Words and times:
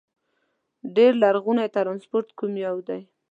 ډېر 0.95 1.11
لرغونی 1.23 1.67
ترانسپورت 1.75 2.27
کوم 2.39 2.53
یو 2.65 2.77
دي؟ 2.87 2.99